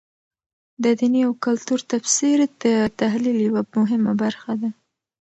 [0.83, 2.65] د دیني او کلتور تفسیر د
[2.99, 4.69] تحلیل یوه مهمه برخه ده.